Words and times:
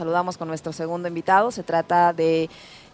Saludamos 0.00 0.38
con 0.38 0.46
nuestro 0.46 0.72
segundo 0.72 1.08
invitado. 1.08 1.50
Se 1.50 1.64
trata 1.64 2.12
de 2.12 2.48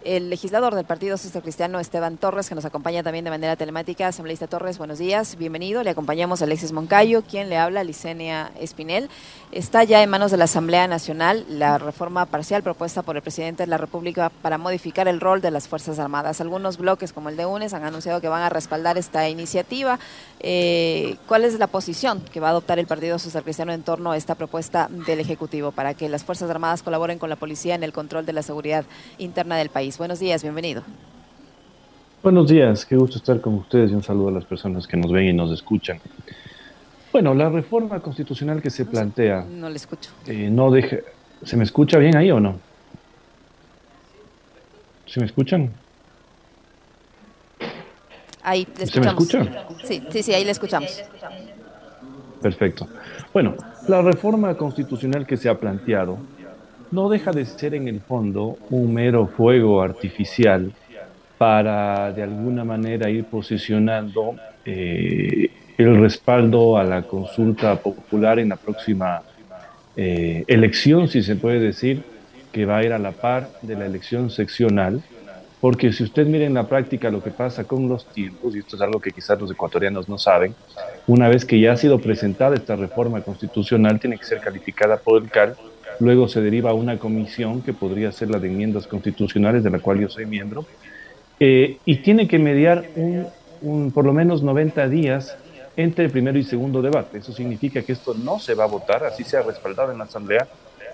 el 0.05 0.29
legislador 0.31 0.75
del 0.75 0.85
Partido 0.85 1.17
Social 1.17 1.43
Cristiano, 1.43 1.81
Esteban 1.81 2.19
Torres, 2.19 2.49
que 2.49 2.55
nos 2.55 2.65
acompaña 2.65 3.03
también 3.03 3.25
de 3.25 3.31
manera 3.31 3.57
telemática. 3.57 4.09
Asambleísta 4.09 4.47
Torres, 4.47 4.79
buenos 4.79 4.99
días, 4.99 5.37
bienvenido. 5.37 5.83
Le 5.83 5.91
acompañamos 5.91 6.43
a 6.43 6.45
Alexis 6.45 6.73
Moncayo, 6.73 7.23
quien 7.23 7.49
le 7.49 7.57
habla, 7.57 7.83
Licenia 7.85 8.53
Espinel. 8.61 9.09
Está 9.51 9.83
ya 9.83 10.03
en 10.03 10.11
manos 10.11 10.31
de 10.31 10.37
la 10.37 10.45
Asamblea 10.45 10.87
Nacional 10.89 11.47
la 11.49 11.79
reforma 11.79 12.27
parcial 12.27 12.63
propuesta 12.63 13.03
por 13.03 13.17
el 13.17 13.23
presidente 13.23 13.63
de 13.63 13.67
la 13.67 13.79
República 13.79 14.31
para 14.43 14.59
modificar 14.59 15.09
el 15.09 15.21
rol 15.21 15.41
de 15.41 15.51
las 15.51 15.69
Fuerzas 15.69 15.99
Armadas. 15.99 16.41
Algunos 16.41 16.77
bloques, 16.77 17.13
como 17.13 17.31
el 17.31 17.37
de 17.37 17.47
UNES, 17.47 17.73
han 17.73 17.85
anunciado 17.85 18.21
que 18.21 18.29
van 18.29 18.43
a 18.43 18.51
respaldar 18.51 18.99
esta 18.99 19.29
iniciativa. 19.29 19.99
Eh, 20.41 21.17
¿Cuál 21.27 21.45
es 21.45 21.59
la 21.59 21.67
posición 21.67 22.21
que 22.21 22.41
va 22.41 22.49
a 22.49 22.51
adoptar 22.51 22.79
el 22.79 22.87
Partido 22.87 23.19
Social 23.19 23.43
Cristiano 23.43 23.73
en 23.73 23.83
torno 23.83 24.13
a 24.13 24.17
esta 24.17 24.35
propuesta 24.35 24.89
del 24.91 25.21
Ejecutivo 25.21 25.73
para 25.73 25.95
que 25.95 26.09
las 26.09 26.25
Fuerzas 26.25 26.51
Armadas 26.51 26.83
colaboren 26.83 27.19
con 27.19 27.31
la 27.31 27.37
policía 27.37 27.75
en 27.75 27.83
el 27.83 27.93
control 27.93 28.27
de 28.27 28.35
la 28.35 28.43
seguridad 28.43 28.85
interna 29.19 29.57
del 29.57 29.71
país? 29.71 29.94
Buenos 29.99 30.19
días, 30.19 30.43
bienvenido. 30.43 30.83
Buenos 32.23 32.49
días, 32.49 32.85
qué 32.85 32.97
gusto 32.97 33.19
estar 33.19 33.41
con 33.41 33.55
ustedes 33.55 33.91
y 33.91 33.95
un 33.95 34.03
saludo 34.03 34.29
a 34.29 34.33
las 34.33 34.45
personas 34.45 34.87
que 34.87 34.97
nos 34.97 35.13
ven 35.13 35.27
y 35.27 35.33
nos 35.33 35.51
escuchan. 35.53 36.01
Bueno, 37.13 37.35
la 37.35 37.49
reforma 37.49 38.01
constitucional 38.01 38.61
que 38.61 38.71
se 38.71 38.87
plantea... 38.87 39.45
No 39.49 39.69
le 39.69 39.77
escucho. 39.77 40.11
Eh, 40.27 40.49
no 40.51 40.71
deja, 40.71 40.97
¿Se 41.45 41.57
me 41.57 41.65
escucha 41.65 41.99
bien 41.99 42.17
ahí 42.17 42.31
o 42.31 42.41
no? 42.41 42.59
¿Se 45.07 45.21
me 45.21 45.27
escuchan? 45.27 45.71
Ahí 48.43 48.67
le 48.79 48.87
¿Se 48.87 49.01
me 49.01 49.07
escucha? 49.07 49.67
Sí, 49.85 50.03
sí, 50.11 50.23
sí, 50.23 50.35
ahí 50.35 50.45
le 50.45 50.51
escuchamos. 50.51 51.03
Perfecto. 52.43 52.89
Bueno, 53.33 53.55
la 53.87 54.03
reforma 54.03 54.55
constitucional 54.57 55.27
que 55.27 55.37
se 55.37 55.49
ha 55.49 55.59
planteado 55.59 56.19
no 56.95 57.09
deja 57.09 57.33
de 57.33 57.45
ser 57.45 57.75
en 57.75 57.89
el 57.89 58.01
fondo 58.01 58.57
un 58.71 58.95
mero 58.95 59.27
fuego 59.27 59.83
artificial 59.83 60.73
para 61.37 62.13
de 62.13 62.23
alguna 62.23 62.65
manera 62.65 63.11
ir 63.11 63.25
posicionando 63.25 64.37
eh, 64.65 65.51
el 65.77 66.01
respaldo 66.01 66.79
a 66.79 66.85
la 66.85 67.03
consulta 67.03 67.75
popular 67.75 68.39
en 68.39 68.51
la 68.51 68.57
próxima 68.57 69.23
eh, 69.97 70.45
elección, 70.47 71.09
si 71.09 71.25
se 71.25 71.35
puede 71.35 71.59
decir, 71.59 72.05
que 72.53 72.65
va 72.65 72.79
a 72.79 72.85
ir 72.85 72.93
a 72.93 73.01
la 73.01 73.11
par 73.11 73.49
de 73.63 73.75
la 73.75 73.87
elección 73.87 74.31
seccional, 74.31 75.03
porque 75.61 75.93
si 75.93 76.05
usted 76.05 76.27
mira 76.27 76.45
en 76.45 76.55
la 76.55 76.69
práctica 76.69 77.11
lo 77.11 77.25
que 77.25 77.31
pasa 77.31 77.65
con 77.65 77.89
los 77.89 78.07
tiempos, 78.07 78.55
y 78.55 78.61
esto 78.61 78.77
es 78.77 78.83
algo 78.83 79.01
que 79.01 79.11
quizás 79.11 79.41
los 79.41 79.51
ecuatorianos 79.51 80.09
no 80.09 80.17
saben, 80.17 80.55
una 81.09 81.29
vez 81.29 81.45
que 81.45 81.59
ya 81.59 81.73
ha 81.73 81.77
sido 81.77 81.99
presentada 81.99 82.55
esta 82.55 82.77
reforma 82.77 83.21
constitucional, 83.23 83.99
tiene 83.99 84.17
que 84.17 84.25
ser 84.25 84.39
calificada 84.39 84.97
por 84.97 85.21
el 85.21 85.29
CAL 85.29 85.57
Luego 86.01 86.29
se 86.29 86.41
deriva 86.41 86.71
a 86.71 86.75
una 86.75 86.99
comisión 86.99 87.63
que 87.63 87.73
podría 87.73 88.13
ser 88.13 88.31
la 88.31 88.39
de 88.39 88.49
enmiendas 88.49 88.87
constitucionales, 88.87 89.63
de 89.63 89.71
la 89.71 89.79
cual 89.79 90.01
yo 90.01 90.09
soy 90.09 90.27
miembro, 90.27 90.67
eh, 91.41 91.79
y 91.85 91.97
tiene 91.97 92.29
que 92.29 92.39
mediar 92.39 92.85
un, 93.63 93.91
por 93.93 94.05
lo 94.05 94.13
menos 94.13 94.43
90 94.43 94.89
días 94.89 95.37
entre 95.77 96.05
el 96.07 96.11
primero 96.11 96.39
y 96.39 96.45
segundo 96.45 96.83
debate. 96.83 97.19
Eso 97.19 97.33
significa 97.33 97.83
que 97.83 97.93
esto 97.93 98.15
no 98.15 98.39
se 98.39 98.55
va 98.55 98.65
a 98.65 98.69
votar, 98.69 99.05
así 99.05 99.25
sea 99.25 99.43
respaldado 99.43 99.93
en 99.93 99.99
la 99.99 100.05
Asamblea, 100.05 100.47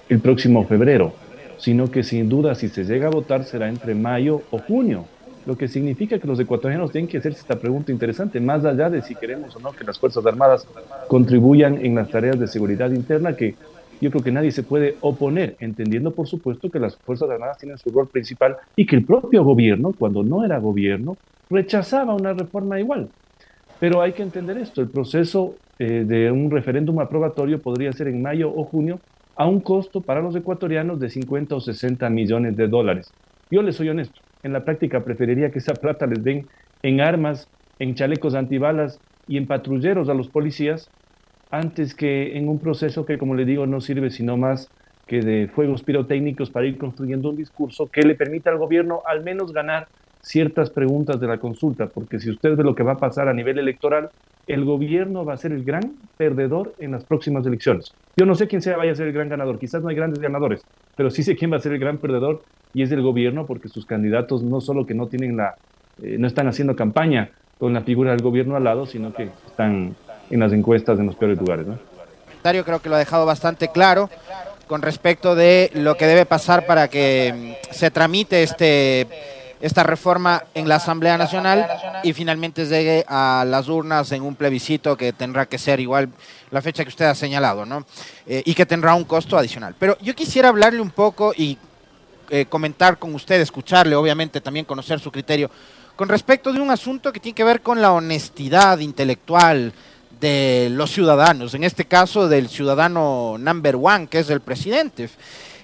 el 0.08 0.20
próximo 0.20 0.66
febrero, 0.66 1.12
sino 1.58 1.90
que 1.90 2.02
sin 2.02 2.28
duda 2.28 2.54
si 2.54 2.68
se 2.68 2.84
llega 2.84 3.08
a 3.08 3.10
votar 3.10 3.44
será 3.44 3.68
entre 3.68 3.94
mayo 3.94 4.42
o 4.50 4.58
junio, 4.58 5.04
lo 5.46 5.56
que 5.56 5.68
significa 5.68 6.18
que 6.18 6.26
los 6.26 6.38
ecuatorianos 6.38 6.92
tienen 6.92 7.08
que 7.08 7.18
hacerse 7.18 7.40
esta 7.40 7.58
pregunta 7.58 7.92
interesante, 7.92 8.40
más 8.40 8.64
allá 8.64 8.90
de 8.90 9.02
si 9.02 9.14
queremos 9.14 9.56
o 9.56 9.60
no 9.60 9.72
que 9.72 9.84
las 9.84 9.98
Fuerzas 9.98 10.24
Armadas 10.26 10.66
contribuyan 11.08 11.84
en 11.84 11.94
las 11.94 12.08
tareas 12.08 12.38
de 12.38 12.46
seguridad 12.46 12.90
interna, 12.90 13.36
que 13.36 13.54
yo 14.00 14.10
creo 14.10 14.22
que 14.22 14.32
nadie 14.32 14.50
se 14.50 14.62
puede 14.62 14.96
oponer, 15.00 15.56
entendiendo 15.60 16.12
por 16.12 16.26
supuesto 16.26 16.70
que 16.70 16.78
las 16.78 16.96
Fuerzas 16.96 17.30
Armadas 17.30 17.58
tienen 17.58 17.78
su 17.78 17.90
rol 17.90 18.08
principal 18.08 18.56
y 18.74 18.86
que 18.86 18.96
el 18.96 19.04
propio 19.04 19.44
gobierno, 19.44 19.92
cuando 19.96 20.22
no 20.22 20.44
era 20.44 20.58
gobierno, 20.58 21.16
rechazaba 21.50 22.14
una 22.14 22.32
reforma 22.32 22.80
igual. 22.80 23.08
Pero 23.78 24.00
hay 24.00 24.12
que 24.12 24.22
entender 24.22 24.56
esto, 24.58 24.80
el 24.80 24.88
proceso 24.88 25.54
eh, 25.78 26.04
de 26.06 26.30
un 26.30 26.50
referéndum 26.50 27.00
aprobatorio 27.00 27.60
podría 27.60 27.92
ser 27.92 28.08
en 28.08 28.22
mayo 28.22 28.52
o 28.54 28.64
junio 28.64 29.00
a 29.36 29.46
un 29.46 29.60
costo 29.60 30.00
para 30.00 30.20
los 30.20 30.36
ecuatorianos 30.36 31.00
de 31.00 31.08
50 31.08 31.54
o 31.54 31.60
60 31.60 32.08
millones 32.10 32.56
de 32.56 32.68
dólares. 32.68 33.12
Yo 33.50 33.62
les 33.62 33.76
soy 33.76 33.88
honesto, 33.88 34.20
en 34.42 34.52
la 34.52 34.64
práctica 34.64 35.02
preferiría 35.04 35.50
que 35.50 35.58
esa 35.58 35.74
plata 35.74 36.06
les 36.06 36.22
den 36.22 36.46
en 36.82 37.00
armas, 37.00 37.48
en 37.78 37.94
chalecos 37.94 38.34
antibalas 38.34 39.00
y 39.26 39.36
en 39.36 39.46
patrulleros 39.46 40.08
a 40.08 40.14
los 40.14 40.28
policías 40.28 40.90
antes 41.50 41.94
que 41.94 42.36
en 42.36 42.48
un 42.48 42.58
proceso 42.58 43.04
que, 43.04 43.18
como 43.18 43.34
le 43.34 43.44
digo, 43.44 43.66
no 43.66 43.80
sirve 43.80 44.10
sino 44.10 44.36
más 44.36 44.70
que 45.06 45.20
de 45.20 45.48
fuegos 45.48 45.82
pirotécnicos 45.82 46.50
para 46.50 46.66
ir 46.66 46.78
construyendo 46.78 47.30
un 47.30 47.36
discurso 47.36 47.88
que 47.88 48.02
le 48.02 48.14
permita 48.14 48.50
al 48.50 48.58
gobierno 48.58 49.02
al 49.04 49.24
menos 49.24 49.52
ganar 49.52 49.88
ciertas 50.22 50.70
preguntas 50.70 51.18
de 51.18 51.26
la 51.26 51.38
consulta, 51.38 51.88
porque 51.88 52.20
si 52.20 52.30
usted 52.30 52.56
ve 52.56 52.62
lo 52.62 52.74
que 52.74 52.82
va 52.82 52.92
a 52.92 52.98
pasar 52.98 53.28
a 53.28 53.34
nivel 53.34 53.58
electoral, 53.58 54.10
el 54.46 54.64
gobierno 54.64 55.24
va 55.24 55.34
a 55.34 55.36
ser 55.36 55.52
el 55.52 55.64
gran 55.64 55.94
perdedor 56.16 56.74
en 56.78 56.92
las 56.92 57.04
próximas 57.04 57.46
elecciones. 57.46 57.92
Yo 58.16 58.26
no 58.26 58.34
sé 58.34 58.46
quién 58.46 58.62
sea 58.62 58.76
vaya 58.76 58.92
a 58.92 58.94
ser 58.94 59.08
el 59.08 59.12
gran 59.12 59.28
ganador, 59.28 59.58
quizás 59.58 59.82
no 59.82 59.88
hay 59.88 59.96
grandes 59.96 60.20
ganadores, 60.20 60.62
pero 60.96 61.10
sí 61.10 61.22
sé 61.22 61.36
quién 61.36 61.52
va 61.52 61.56
a 61.56 61.60
ser 61.60 61.72
el 61.72 61.78
gran 61.78 61.98
perdedor 61.98 62.42
y 62.74 62.82
es 62.82 62.92
el 62.92 63.02
gobierno 63.02 63.46
porque 63.46 63.68
sus 63.68 63.86
candidatos 63.86 64.42
no 64.42 64.60
solo 64.60 64.86
que 64.86 64.94
no 64.94 65.08
tienen 65.08 65.36
la, 65.36 65.56
eh, 66.02 66.16
no 66.18 66.26
están 66.26 66.46
haciendo 66.46 66.76
campaña 66.76 67.30
con 67.58 67.72
la 67.74 67.82
figura 67.82 68.12
del 68.12 68.22
gobierno 68.22 68.56
al 68.56 68.64
lado, 68.64 68.86
sino 68.86 69.12
que 69.12 69.30
están 69.46 69.94
en 70.30 70.40
las 70.40 70.52
encuestas 70.52 70.98
en 70.98 71.06
los 71.06 71.16
peores 71.16 71.38
lugares. 71.38 71.66
¿no? 71.66 71.78
Creo 72.42 72.80
que 72.80 72.88
lo 72.88 72.96
ha 72.96 72.98
dejado 72.98 73.26
bastante 73.26 73.68
claro 73.68 74.08
con 74.66 74.82
respecto 74.82 75.34
de 75.34 75.70
lo 75.74 75.96
que 75.96 76.06
debe 76.06 76.26
pasar 76.26 76.64
para 76.64 76.88
que 76.88 77.56
mm, 77.70 77.74
se 77.74 77.90
tramite 77.90 78.42
este 78.42 79.08
esta 79.60 79.82
reforma 79.82 80.44
en 80.54 80.68
la 80.68 80.76
Asamblea 80.76 81.18
Nacional 81.18 81.66
y 82.02 82.12
finalmente 82.14 82.64
llegue 82.64 83.04
a 83.06 83.44
las 83.46 83.68
urnas 83.68 84.10
en 84.12 84.22
un 84.22 84.34
plebiscito 84.34 84.96
que 84.96 85.12
tendrá 85.12 85.46
que 85.46 85.58
ser 85.58 85.80
igual 85.80 86.08
la 86.50 86.62
fecha 86.62 86.82
que 86.82 86.88
usted 86.88 87.04
ha 87.04 87.14
señalado, 87.14 87.66
¿no? 87.66 87.84
Eh, 88.26 88.42
y 88.46 88.54
que 88.54 88.64
tendrá 88.64 88.94
un 88.94 89.04
costo 89.04 89.36
adicional. 89.36 89.74
Pero 89.78 89.98
yo 90.00 90.14
quisiera 90.14 90.48
hablarle 90.48 90.80
un 90.80 90.90
poco 90.90 91.34
y 91.36 91.58
eh, 92.30 92.46
comentar 92.46 92.98
con 92.98 93.14
usted, 93.14 93.40
escucharle, 93.40 93.96
obviamente 93.96 94.40
también 94.40 94.64
conocer 94.64 94.98
su 94.98 95.12
criterio, 95.12 95.50
con 95.94 96.08
respecto 96.08 96.52
de 96.52 96.60
un 96.60 96.70
asunto 96.70 97.12
que 97.12 97.20
tiene 97.20 97.34
que 97.34 97.44
ver 97.44 97.60
con 97.60 97.82
la 97.82 97.92
honestidad 97.92 98.78
intelectual, 98.78 99.74
de 100.20 100.68
los 100.70 100.90
ciudadanos, 100.90 101.54
en 101.54 101.64
este 101.64 101.86
caso 101.86 102.28
del 102.28 102.48
ciudadano 102.48 103.36
number 103.38 103.76
one, 103.76 104.06
que 104.06 104.18
es 104.18 104.30
el 104.30 104.40
presidente. 104.40 105.08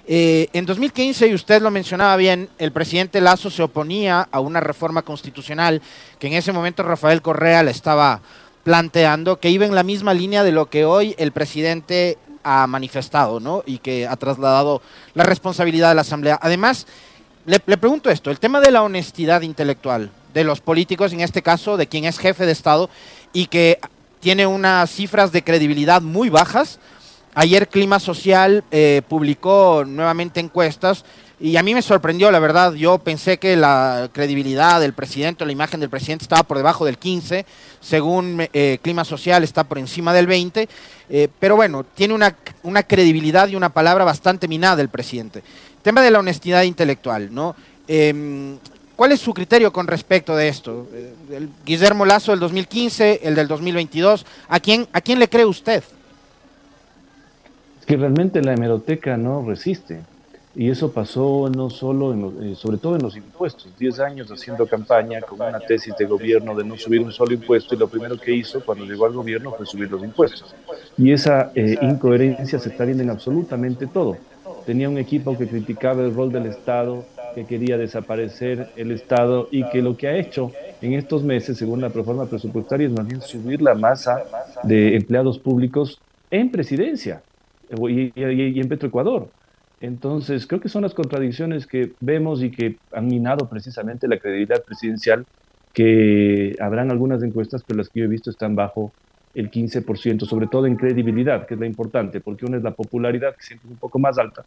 Eh, 0.07 0.47
en 0.53 0.65
2015, 0.65 1.27
y 1.27 1.33
usted 1.33 1.61
lo 1.61 1.69
mencionaba 1.69 2.15
bien, 2.15 2.49
el 2.57 2.71
presidente 2.71 3.21
Lazo 3.21 3.49
se 3.49 3.61
oponía 3.61 4.27
a 4.31 4.39
una 4.39 4.59
reforma 4.59 5.01
constitucional 5.01 5.81
que 6.17 6.27
en 6.27 6.33
ese 6.33 6.53
momento 6.53 6.81
Rafael 6.81 7.21
Correa 7.21 7.61
le 7.61 7.71
estaba 7.71 8.21
planteando, 8.63 9.39
que 9.39 9.49
iba 9.49 9.65
en 9.65 9.75
la 9.75 9.83
misma 9.83 10.13
línea 10.13 10.43
de 10.43 10.51
lo 10.51 10.69
que 10.69 10.85
hoy 10.85 11.13
el 11.17 11.31
presidente 11.31 12.17
ha 12.43 12.65
manifestado, 12.67 13.39
¿no? 13.39 13.63
Y 13.65 13.79
que 13.79 14.07
ha 14.07 14.15
trasladado 14.15 14.81
la 15.13 15.25
responsabilidad 15.25 15.89
de 15.89 15.95
la 15.95 16.01
Asamblea. 16.01 16.39
Además, 16.41 16.87
le, 17.45 17.61
le 17.65 17.77
pregunto 17.77 18.09
esto, 18.09 18.31
el 18.31 18.39
tema 18.39 18.61
de 18.61 18.71
la 18.71 18.83
honestidad 18.83 19.41
intelectual 19.41 20.09
de 20.33 20.43
los 20.45 20.61
políticos, 20.61 21.11
en 21.11 21.19
este 21.19 21.41
caso 21.41 21.75
de 21.75 21.87
quien 21.87 22.05
es 22.05 22.17
jefe 22.17 22.45
de 22.45 22.51
Estado, 22.53 22.89
y 23.33 23.47
que 23.47 23.79
tiene 24.19 24.47
unas 24.47 24.89
cifras 24.89 25.31
de 25.31 25.43
credibilidad 25.43 26.01
muy 26.01 26.29
bajas. 26.29 26.79
Ayer 27.35 27.67
Clima 27.67 27.99
Social 27.99 28.63
eh, 28.71 29.01
publicó 29.07 29.83
nuevamente 29.85 30.39
encuestas 30.39 31.05
y 31.39 31.55
a 31.57 31.61
mí 31.61 31.75
me 31.75 31.83
sorprendió, 31.83 32.31
la 32.31 32.39
verdad. 32.39 32.73
Yo 32.73 32.97
pensé 32.97 33.37
que 33.37 33.55
la 33.55 34.09
credibilidad 34.11 34.81
del 34.81 34.93
presidente, 34.93 35.45
la 35.45 35.51
imagen 35.51 35.79
del 35.79 35.89
presidente 35.89 36.23
estaba 36.23 36.41
por 36.41 36.57
debajo 36.57 36.83
del 36.83 36.97
15, 36.97 37.45
según 37.79 38.47
eh, 38.53 38.79
Clima 38.81 39.05
Social 39.05 39.43
está 39.43 39.63
por 39.63 39.77
encima 39.77 40.13
del 40.13 40.25
20, 40.25 40.67
eh, 41.09 41.27
pero 41.39 41.55
bueno, 41.55 41.83
tiene 41.83 42.15
una, 42.15 42.35
una, 42.63 42.81
credibilidad 42.81 43.47
y 43.49 43.55
una 43.55 43.69
palabra 43.69 44.03
bastante 44.03 44.47
minada 44.47 44.81
el 44.81 44.89
presidente. 44.89 45.43
Tema 45.83 46.01
de 46.01 46.09
la 46.09 46.19
honestidad 46.19 46.63
intelectual, 46.63 47.31
¿no? 47.31 47.55
Em, 47.87 48.57
¿Cuál 48.97 49.11
es 49.11 49.19
su 49.19 49.31
criterio 49.31 49.71
con 49.71 49.85
respecto 49.85 50.35
de 50.35 50.47
esto? 50.47 50.87
El 51.31 51.49
Guillermo 51.63 52.03
Lazo 52.03 52.31
del 52.31 52.39
2015, 52.39 53.19
el 53.21 53.35
del 53.35 53.47
2022, 53.47 54.25
¿a 54.49 54.59
quién, 54.59 54.87
¿a 54.91 55.01
quién 55.01 55.19
le 55.19 55.29
cree 55.29 55.45
usted? 55.45 55.83
Es 57.79 57.85
que 57.85 57.95
realmente 57.95 58.41
la 58.41 58.53
hemeroteca 58.53 59.15
no 59.15 59.45
resiste. 59.47 60.01
Y 60.55 60.71
eso 60.71 60.91
pasó 60.91 61.47
no 61.55 61.69
solo, 61.69 62.11
en 62.11 62.53
eh, 62.53 62.55
sobre 62.55 62.77
todo 62.79 62.95
en 62.95 63.03
los 63.03 63.15
impuestos. 63.15 63.69
Diez 63.77 63.99
años 63.99 64.31
haciendo 64.31 64.65
campaña 64.65 65.21
con 65.21 65.39
una 65.39 65.59
tesis 65.59 65.93
de 65.95 66.05
gobierno 66.05 66.55
de 66.55 66.63
no 66.63 66.75
subir 66.75 67.01
un 67.01 67.11
solo 67.11 67.33
impuesto 67.33 67.75
y 67.75 67.77
lo 67.77 67.87
primero 67.87 68.17
que 68.17 68.33
hizo 68.33 68.65
cuando 68.65 68.83
llegó 68.83 69.05
al 69.05 69.13
gobierno 69.13 69.51
fue 69.51 69.67
subir 69.67 69.91
los 69.91 70.03
impuestos. 70.03 70.55
Y 70.97 71.11
esa 71.11 71.51
eh, 71.53 71.77
incoherencia 71.83 72.57
se 72.57 72.69
está 72.69 72.83
viendo 72.85 73.03
en 73.03 73.11
absolutamente 73.11 73.85
todo. 73.85 74.17
Tenía 74.65 74.89
un 74.89 74.97
equipo 74.97 75.37
que 75.37 75.47
criticaba 75.47 76.01
el 76.01 76.15
rol 76.15 76.31
del 76.31 76.47
Estado, 76.47 77.05
que 77.37 77.45
quería 77.45 77.77
desaparecer 77.77 78.69
el 78.77 78.91
Estado 78.91 79.47
y 79.51 79.63
que 79.69 79.83
lo 79.83 79.95
que 79.95 80.07
ha 80.07 80.17
hecho 80.17 80.51
en 80.81 80.93
estos 80.93 81.23
meses, 81.23 81.55
según 81.55 81.81
la 81.81 81.89
reforma 81.89 82.25
presupuestaria, 82.25 82.87
es 82.87 82.93
más 82.93 83.07
bien 83.07 83.21
subir 83.21 83.61
la 83.61 83.75
masa 83.75 84.23
de 84.63 84.95
empleados 84.95 85.37
públicos 85.37 86.01
en 86.31 86.49
presidencia 86.49 87.21
y, 87.69 88.11
en 88.59 88.67
Petroecuador. 88.67 89.29
Entonces, 89.81 90.47
creo 90.47 90.59
que 90.59 90.67
son 90.67 90.81
las 90.81 90.95
contradicciones 90.95 91.67
que 91.67 91.93
vemos 91.99 92.41
y 92.41 92.49
que 92.49 92.77
han 92.91 93.05
minado 93.05 93.47
precisamente 93.47 94.07
la 94.07 94.17
credibilidad 94.17 94.63
presidencial, 94.63 95.27
que 95.73 96.55
habrán 96.59 96.89
algunas 96.89 97.21
encuestas, 97.21 97.61
pero 97.67 97.77
las 97.77 97.89
que 97.89 97.99
yo 97.99 98.05
he 98.05 98.09
visto 98.09 98.31
están 98.31 98.55
bajo 98.55 98.91
el 99.35 99.51
15%, 99.51 100.25
sobre 100.25 100.47
todo 100.47 100.65
en 100.65 100.75
credibilidad, 100.75 101.45
que 101.45 101.53
es 101.53 101.59
la 101.59 101.67
importante, 101.67 102.19
porque 102.19 102.47
una 102.47 102.57
es 102.57 102.63
la 102.63 102.71
popularidad, 102.71 103.35
que 103.35 103.43
siempre 103.43 103.67
es 103.67 103.73
un 103.73 103.77
poco 103.77 103.99
más 103.99 104.17
alta, 104.17 104.43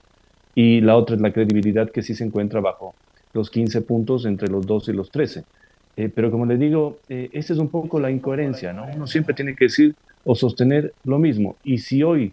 y 0.54 0.80
la 0.80 0.96
otra 0.96 1.16
es 1.16 1.22
la 1.22 1.32
credibilidad, 1.32 1.90
que 1.90 2.02
sí 2.02 2.14
se 2.14 2.24
encuentra 2.24 2.60
bajo 2.60 2.94
los 3.32 3.50
15 3.50 3.82
puntos 3.82 4.24
entre 4.26 4.48
los 4.48 4.66
12 4.66 4.92
y 4.92 4.94
los 4.94 5.10
13. 5.10 5.44
Eh, 5.96 6.08
pero 6.14 6.30
como 6.30 6.46
le 6.46 6.56
digo, 6.56 6.98
eh, 7.08 7.28
esa 7.32 7.52
es 7.52 7.58
un 7.58 7.68
poco 7.68 8.00
la 8.00 8.10
incoherencia, 8.10 8.72
¿no? 8.72 8.86
Uno 8.94 9.06
siempre 9.06 9.34
tiene 9.34 9.54
que 9.54 9.66
decir 9.66 9.94
o 10.24 10.34
sostener 10.34 10.94
lo 11.04 11.18
mismo. 11.18 11.56
Y 11.64 11.78
si 11.78 12.02
hoy 12.02 12.32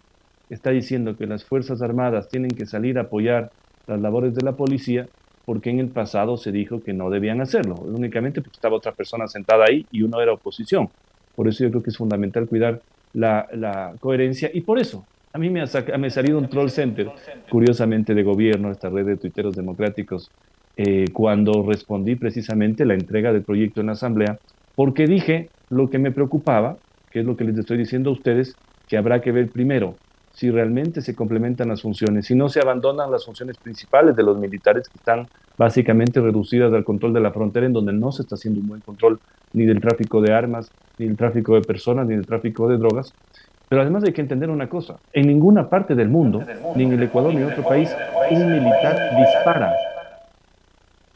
está 0.50 0.72
diciendo 0.72 1.18
que 1.18 1.28
las 1.28 1.44
Fuerzas 1.44 1.82
Armadas 1.82 2.30
tienen 2.30 2.52
que 2.52 2.66
salir 2.66 2.98
a 2.98 3.02
apoyar 3.02 3.52
las 3.88 4.00
labores 4.00 4.36
de 4.36 4.44
la 4.44 4.54
policía, 4.54 5.08
porque 5.46 5.70
en 5.70 5.80
el 5.80 5.88
pasado 5.88 6.38
se 6.38 6.52
dijo 6.52 6.84
que 6.84 6.94
no 6.94 7.10
debían 7.10 7.40
hacerlo, 7.40 7.76
únicamente 7.76 8.42
porque 8.42 8.58
estaba 8.58 8.76
otra 8.76 8.92
persona 8.92 9.28
sentada 9.28 9.66
ahí 9.66 9.86
y 9.92 10.02
uno 10.02 10.22
era 10.22 10.34
oposición. 10.34 10.90
Por 11.36 11.48
eso 11.48 11.64
yo 11.64 11.70
creo 11.70 11.84
que 11.84 11.90
es 11.90 11.98
fundamental 11.98 12.48
cuidar 12.48 12.82
la, 13.14 13.94
coherencia 14.00 14.50
y 14.54 14.62
por 14.62 14.80
eso 14.80 15.06
a 15.38 15.40
mí 15.40 15.52
me 15.52 15.62
ha, 15.62 15.68
salido 15.68 16.40
un 16.40 16.50
troll 16.50 16.70
center, 16.70 17.12
curiosamente 17.52 18.16
de 18.16 18.24
gobierno, 18.24 18.72
esta 18.72 18.90
red 18.90 19.06
de 19.06 19.18
tuiteros 19.18 19.56
democráticos, 19.56 20.32
eh, 20.76 21.06
cuando 21.14 21.62
respondí 21.62 22.16
precisamente 22.16 22.86
la 22.86 22.96
entrega 22.96 23.32
del 23.32 23.44
proyecto 23.44 23.82
en 23.82 23.88
la 23.88 23.94
Asamblea, 23.94 24.40
porque 24.76 25.06
dije 25.06 25.52
lo 25.70 25.92
que 25.92 26.00
me 26.00 26.12
preocupaba, 26.12 26.78
que 27.12 27.20
es 27.20 27.26
lo 27.28 27.38
que 27.38 27.44
les 27.44 27.56
estoy 27.56 27.78
diciendo 27.78 28.10
a 28.10 28.14
ustedes, 28.14 28.56
que 28.88 28.98
habrá 28.98 29.22
que 29.22 29.32
ver 29.32 29.52
primero 29.52 29.98
si 30.32 30.50
realmente 30.50 31.02
se 31.02 31.14
complementan 31.14 31.68
las 31.68 31.84
funciones, 31.84 32.26
si 32.26 32.34
no 32.34 32.50
se 32.50 32.60
abandonan 32.60 33.12
las 33.12 33.24
funciones 33.24 33.58
principales 33.58 34.16
de 34.16 34.24
los 34.24 34.40
militares 34.40 34.90
que 34.90 34.98
están 34.98 35.28
básicamente 35.56 36.20
reducidas 36.20 36.74
al 36.74 36.84
control 36.84 37.14
de 37.14 37.20
la 37.20 37.32
frontera, 37.32 37.68
en 37.68 37.74
donde 37.74 37.94
no 37.94 38.12
se 38.12 38.24
está 38.24 38.36
haciendo 38.36 38.60
un 38.60 38.68
buen 38.68 38.82
control 38.82 39.20
ni 39.54 39.66
del 39.66 39.82
tráfico 39.82 40.20
de 40.20 40.34
armas, 40.34 40.72
ni 40.98 41.06
del 41.06 41.16
tráfico 41.16 41.54
de 41.54 41.62
personas, 41.62 42.08
ni 42.08 42.16
del 42.16 42.26
tráfico 42.26 42.68
de 42.68 42.78
drogas. 42.78 43.14
Pero 43.70 43.82
además 43.82 44.04
hay 44.06 44.14
que 44.14 44.22
entender 44.22 44.50
una 44.50 44.70
cosa, 44.70 44.98
en 45.12 45.28
ninguna 45.28 45.70
parte 45.70 45.94
del 45.94 46.10
mundo, 46.10 46.44
ni 46.76 46.84
en 46.84 46.94
el 46.94 47.04
Ecuador 47.04 47.34
ni 47.34 47.42
en 47.42 47.52
otro 47.52 47.64
país, 47.64 47.94
un 48.32 48.52
militar 48.52 49.18
dispara. 49.18 49.76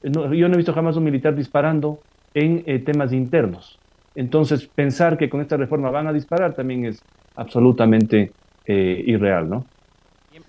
yo 0.03 0.47
no 0.47 0.53
he 0.53 0.57
visto 0.57 0.73
jamás 0.73 0.97
un 0.97 1.03
militar 1.05 1.33
disparando 1.33 1.99
en 2.33 2.63
eh, 2.65 2.79
temas 2.79 3.13
internos. 3.13 3.79
Entonces, 4.15 4.67
pensar 4.67 5.17
que 5.17 5.29
con 5.29 5.39
esta 5.39 5.55
reforma 5.55 5.89
van 5.89 6.07
a 6.07 6.13
disparar 6.13 6.53
también 6.53 6.85
es 6.85 7.01
absolutamente 7.35 8.31
eh, 8.65 9.03
irreal, 9.05 9.49
¿no? 9.49 9.65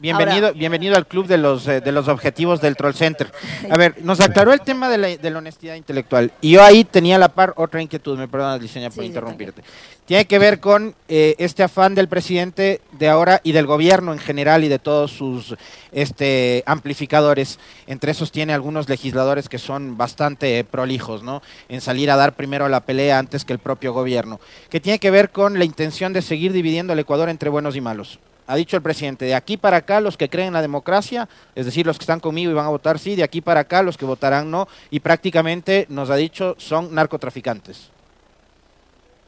Bienvenido, 0.03 0.53
bienvenido 0.53 0.97
al 0.97 1.07
club 1.07 1.29
de 1.29 1.39
los, 1.39 1.69
eh, 1.69 1.81
de 1.81 1.93
los 1.93 2.09
objetivos 2.09 2.61
del 2.61 2.75
Troll 2.75 2.93
Center. 2.93 3.31
A 3.71 3.77
ver, 3.77 4.03
nos 4.03 4.19
aclaró 4.19 4.53
el 4.53 4.61
tema 4.61 4.89
de 4.89 4.99
la, 4.99 5.39
honestidad 5.39 5.77
intelectual. 5.77 6.33
Y 6.41 6.51
yo 6.51 6.65
ahí 6.65 6.83
tenía 6.83 7.19
la 7.19 7.29
par 7.29 7.55
otra 7.57 7.81
inquietud, 7.81 8.19
me 8.19 8.27
perdonas, 8.27 8.61
Liceña, 8.61 8.91
por 8.91 9.05
interrumpirte. 9.05 9.63
Tiene 10.05 10.25
que 10.25 10.41
ver 10.41 10.59
con 10.59 10.97
eh, 11.07 11.37
este 11.39 11.63
afán 11.63 11.95
del 11.95 12.09
presidente 12.09 12.81
de 12.99 13.09
ahora 13.09 13.41
y 13.45 13.53
del 13.53 13.67
gobierno 13.67 14.13
en 14.13 14.19
general 14.19 14.65
y 14.65 14.69
de 14.69 14.81
todos 14.81 15.13
sus 15.13 15.55
este, 15.93 16.65
amplificadores. 16.67 17.61
Entre 17.87 18.11
esos 18.11 18.33
tiene 18.33 18.55
algunos 18.55 18.89
legisladores 18.89 19.49
que 19.49 19.59
son 19.59 19.97
bastante 19.97 20.65
prolijos, 20.65 21.23
¿no? 21.23 21.43
En 21.69 21.81
salir 21.81 22.11
a 22.11 22.17
dar 22.17 22.35
primero 22.35 22.69
la 22.69 22.81
pelea 22.81 23.21
antes 23.21 23.45
que 23.45 23.53
el 23.53 23.61
propio 23.61 23.93
gobierno. 23.93 24.41
Que 24.69 24.81
tiene 24.81 24.99
que 24.99 25.13
ver 25.13 25.31
con 25.31 25.61
la 25.61 25.65
intención 25.65 26.13
de 26.13 26.23
seguir 26.23 26.53
dividiendo 26.53 26.93
el 26.93 26.99
Ecuador 26.99 27.29
entre 27.29 27.51
buenos 27.51 27.77
y 27.77 27.81
malos 27.81 28.19
ha 28.47 28.57
dicho 28.57 28.77
el 28.77 28.83
presidente, 28.83 29.25
de 29.25 29.35
aquí 29.35 29.57
para 29.57 29.79
acá 29.79 30.01
los 30.01 30.17
que 30.17 30.29
creen 30.29 30.49
en 30.49 30.55
la 30.55 30.63
democracia, 30.63 31.29
es 31.55 31.67
decir, 31.67 31.87
los 31.87 31.99
que 31.99 32.03
están 32.03 32.21
conmigo 32.21 32.51
y 32.51 32.55
van 32.55 32.67
a 32.67 32.71
votar 32.71 32.99
sí, 32.99 33.17
de 33.17 33.23
aquí 33.23 33.41
para 33.41 33.61
acá 33.61 33.83
los 33.83 33.97
que 33.97 34.05
votarán 34.05 34.51
no, 34.51 34.69
y 34.91 35.01
prácticamente 35.01 35.87
nos 35.89 36.11
ha 36.11 36.17
dicho 36.17 36.55
son 36.59 36.95
narcotraficantes. 36.95 37.91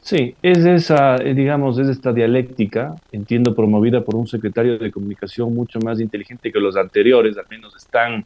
Sí, 0.01 0.35
es 0.43 0.59
esa, 0.59 1.15
eh, 1.15 1.33
digamos, 1.33 1.79
es 1.79 1.87
esta 1.87 2.13
dialéctica, 2.13 2.93
entiendo, 3.11 3.55
promovida 3.55 4.01
por 4.01 4.15
un 4.15 4.27
secretario 4.27 4.77
de 4.77 4.91
comunicación 4.91 5.55
mucho 5.55 5.79
más 5.79 5.99
inteligente 5.99 6.51
que 6.51 6.59
los 6.59 6.77
anteriores, 6.77 7.35
al 7.39 7.45
menos 7.49 7.75
están 7.75 8.23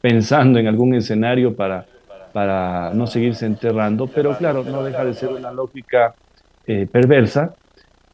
pensando 0.00 0.58
en 0.58 0.66
algún 0.66 0.94
escenario 0.94 1.54
para, 1.54 1.86
para 2.32 2.92
no 2.94 3.06
seguirse 3.06 3.46
enterrando, 3.46 4.06
pero 4.08 4.36
claro, 4.36 4.64
no 4.64 4.82
deja 4.82 5.04
de 5.04 5.14
ser 5.14 5.28
una 5.28 5.52
lógica 5.52 6.14
eh, 6.66 6.88
perversa 6.90 7.54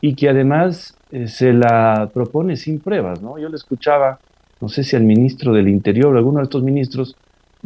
y 0.00 0.14
que 0.14 0.28
además 0.28 0.95
eh, 1.10 1.28
se 1.28 1.52
la 1.52 2.10
propone 2.12 2.56
sin 2.56 2.80
pruebas, 2.80 3.22
¿no? 3.22 3.38
Yo 3.38 3.48
le 3.48 3.56
escuchaba, 3.56 4.18
no 4.60 4.68
sé 4.68 4.82
si 4.82 4.96
al 4.96 5.04
ministro 5.04 5.52
del 5.52 5.68
Interior 5.68 6.14
o 6.14 6.18
alguno 6.18 6.38
de 6.38 6.44
estos 6.44 6.62
ministros 6.62 7.16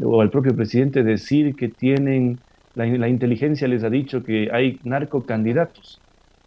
o 0.02 0.20
al 0.20 0.30
propio 0.30 0.54
presidente 0.54 1.02
decir 1.02 1.54
que 1.54 1.68
tienen, 1.68 2.38
la, 2.74 2.86
la 2.86 3.08
inteligencia 3.08 3.68
les 3.68 3.84
ha 3.84 3.90
dicho 3.90 4.22
que 4.22 4.50
hay 4.52 4.78
narcocandidatos. 4.84 6.00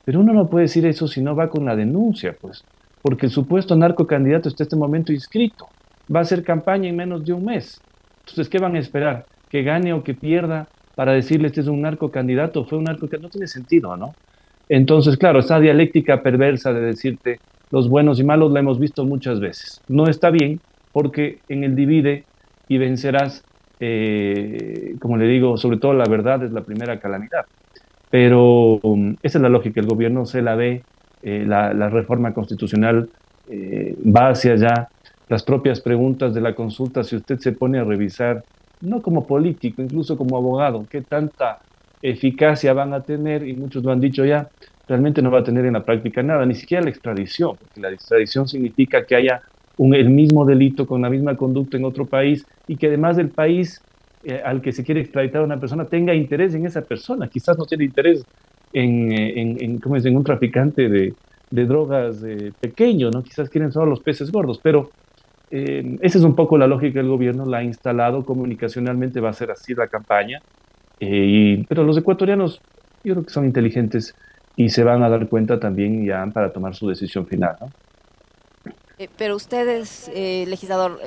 Pero 0.05 0.19
uno 0.19 0.33
no 0.33 0.49
puede 0.49 0.63
decir 0.63 0.85
eso 0.85 1.07
si 1.07 1.21
no 1.21 1.35
va 1.35 1.49
con 1.49 1.65
la 1.65 1.75
denuncia, 1.75 2.35
pues, 2.39 2.63
porque 3.01 3.27
el 3.27 3.31
supuesto 3.31 3.75
narcocandidato 3.75 4.49
está 4.49 4.63
en 4.63 4.65
este 4.65 4.75
momento 4.75 5.11
inscrito. 5.13 5.67
Va 6.13 6.19
a 6.19 6.23
hacer 6.23 6.43
campaña 6.43 6.89
en 6.89 6.95
menos 6.95 7.25
de 7.25 7.33
un 7.33 7.45
mes. 7.45 7.81
Entonces, 8.19 8.49
¿qué 8.49 8.59
van 8.59 8.75
a 8.75 8.79
esperar? 8.79 9.25
¿Que 9.49 9.63
gane 9.63 9.93
o 9.93 10.03
que 10.03 10.13
pierda 10.13 10.67
para 10.95 11.13
decirle 11.13 11.47
este 11.47 11.61
es 11.61 11.67
un 11.67 11.81
narcocandidato? 11.81 12.65
Fue 12.65 12.77
un 12.77 12.85
narcocandidato. 12.85 13.27
No 13.27 13.29
tiene 13.29 13.47
sentido, 13.47 13.95
¿no? 13.97 14.13
Entonces, 14.69 15.17
claro, 15.17 15.39
esa 15.39 15.59
dialéctica 15.59 16.21
perversa 16.21 16.73
de 16.73 16.81
decirte 16.81 17.39
los 17.71 17.89
buenos 17.89 18.19
y 18.19 18.23
malos 18.23 18.51
la 18.51 18.59
hemos 18.59 18.79
visto 18.79 19.05
muchas 19.05 19.39
veces. 19.39 19.81
No 19.87 20.07
está 20.07 20.29
bien 20.29 20.59
porque 20.91 21.39
en 21.49 21.63
el 21.63 21.75
divide 21.75 22.23
y 22.67 22.77
vencerás, 22.77 23.43
eh, 23.79 24.95
como 24.99 25.17
le 25.17 25.25
digo, 25.25 25.57
sobre 25.57 25.77
todo 25.77 25.93
la 25.93 26.05
verdad 26.05 26.43
es 26.43 26.51
la 26.51 26.61
primera 26.61 26.99
calamidad. 26.99 27.45
Pero 28.09 28.79
um, 28.83 29.15
esa 29.23 29.39
es 29.39 29.41
la 29.41 29.49
lógica, 29.49 29.81
el 29.81 29.87
gobierno 29.87 30.25
se 30.25 30.43
la 30.43 30.55
ve, 30.55 30.83
eh, 31.23 31.45
la, 31.47 31.89
reforma 31.89 32.33
constitucional 32.33 33.09
eh, 33.49 33.95
va 34.05 34.29
hacia 34.29 34.53
allá, 34.53 34.89
las 35.29 35.41
propias 35.41 35.81
preguntas 35.81 36.33
de 36.33 36.41
la 36.41 36.53
consulta, 36.53 37.03
si 37.03 37.15
usted 37.15 37.39
se 37.39 37.53
pone 37.53 37.79
a 37.79 37.83
revisar, 37.83 38.43
no 38.81 39.01
como 39.01 39.25
político, 39.25 39.81
incluso 39.81 40.15
como 40.15 40.37
abogado, 40.37 40.85
qué 40.89 41.01
tanta 41.01 41.59
eficacia 42.03 42.73
van 42.73 42.93
a 42.93 43.01
tener, 43.01 43.47
y 43.47 43.55
muchos 43.55 43.83
lo 43.83 43.91
han 43.91 44.01
dicho 44.01 44.25
ya, 44.25 44.49
realmente 44.87 45.21
no 45.21 45.31
va 45.31 45.39
a 45.39 45.43
tener 45.43 45.65
en 45.65 45.73
la 45.73 45.85
práctica 45.85 46.21
nada, 46.21 46.45
ni 46.45 46.53
siquiera 46.53 46.83
la 46.83 46.89
extradición, 46.89 47.55
porque 47.57 47.79
la 47.79 47.89
extradición 47.89 48.47
significa 48.47 49.05
que 49.05 49.15
haya 49.15 49.41
un, 49.77 49.95
el 49.95 50.09
mismo 50.09 50.45
delito 50.45 50.85
con 50.85 51.01
la 51.01 51.09
misma 51.09 51.35
conducta 51.35 51.77
en 51.77 51.85
otro 51.85 52.05
país 52.05 52.45
y 52.67 52.75
que 52.75 52.87
además 52.87 53.15
del 53.15 53.29
país 53.29 53.81
eh, 54.25 54.41
al 54.43 54.61
que 54.61 54.73
se 54.73 54.83
quiere 54.83 55.01
extraditar 55.01 55.41
a 55.41 55.45
una 55.45 55.59
persona 55.59 55.85
tenga 55.85 56.13
interés 56.13 56.53
en 56.53 56.65
esa 56.65 56.81
persona, 56.81 57.27
quizás 57.27 57.57
no 57.57 57.65
tiene 57.65 57.85
interés 57.85 58.25
en, 58.73 59.11
eh, 59.11 59.57
en, 59.59 59.79
¿cómo 59.79 59.95
es? 59.95 60.05
en 60.05 60.17
un 60.17 60.23
traficante 60.23 60.89
de, 60.89 61.13
de 61.49 61.65
drogas 61.65 62.21
eh, 62.23 62.51
pequeño, 62.59 63.11
¿no? 63.11 63.23
quizás 63.23 63.49
quieren 63.49 63.71
solo 63.71 63.87
los 63.87 64.01
peces 64.01 64.31
gordos, 64.31 64.59
pero 64.61 64.91
esa 65.51 66.17
es 66.17 66.23
un 66.23 66.33
poco 66.33 66.57
la 66.57 66.65
lógica 66.65 66.97
del 66.97 67.09
gobierno, 67.09 67.45
la 67.45 67.59
ha 67.59 67.63
instalado 67.63 68.25
comunicacionalmente, 68.25 69.19
va 69.19 69.29
a 69.29 69.33
ser 69.33 69.51
así 69.51 69.75
la 69.75 69.85
campaña, 69.85 70.41
eh, 70.99 71.65
pero 71.67 71.83
los 71.83 71.97
ecuatorianos 71.97 72.61
yo 73.03 73.13
creo 73.13 73.25
que 73.25 73.33
son 73.33 73.45
inteligentes 73.45 74.15
y 74.55 74.69
se 74.69 74.83
van 74.83 75.03
a 75.03 75.09
dar 75.09 75.27
cuenta 75.27 75.59
también 75.59 76.05
ya 76.05 76.25
para 76.27 76.51
tomar 76.51 76.75
su 76.75 76.87
decisión 76.87 77.25
final. 77.25 77.57
¿no? 77.59 77.67
Eh, 78.99 79.09
pero 79.17 79.35
ustedes, 79.35 80.11
eh, 80.13 80.45
legislador, 80.47 81.01